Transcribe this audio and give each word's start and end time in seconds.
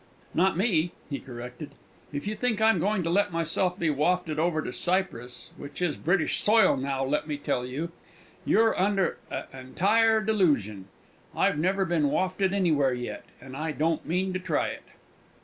"Not 0.33 0.57
me," 0.57 0.93
he 1.11 1.19
corrected. 1.19 1.69
"If 2.11 2.25
you 2.25 2.33
think 2.33 2.59
I'm 2.59 2.79
going 2.79 3.03
to 3.03 3.09
let 3.11 3.31
myself 3.31 3.77
be 3.77 3.91
wafted 3.91 4.39
over 4.39 4.63
to 4.63 4.73
Cyprus 4.73 5.51
(which 5.57 5.79
is 5.79 5.95
British 5.95 6.39
soil 6.39 6.75
now, 6.75 7.05
let 7.05 7.27
me 7.27 7.37
tell 7.37 7.63
you), 7.67 7.91
you're 8.43 8.75
under 8.79 9.19
a 9.29 9.43
entire 9.53 10.19
delusion. 10.19 10.85
I've 11.35 11.59
never 11.59 11.85
been 11.85 12.09
wafted 12.09 12.51
anywhere 12.51 12.95
yet, 12.95 13.25
and 13.39 13.55
I 13.55 13.73
don't 13.73 14.03
mean 14.03 14.33
to 14.33 14.39
try 14.39 14.69
it!" 14.69 14.81